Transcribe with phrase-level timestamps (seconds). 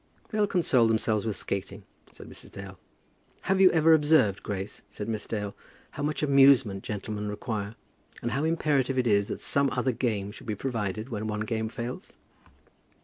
[0.31, 2.51] "They'll console themselves with skating," said Mrs.
[2.53, 2.79] Dale.
[3.43, 5.53] "Have you ever observed, Grace," said Miss Dale,
[5.91, 7.75] "how much amusement gentlemen require,
[8.19, 11.69] and how imperative it is that some other game should be provided when one game
[11.69, 12.13] fails?"